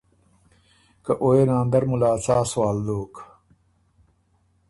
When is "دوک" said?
2.85-3.13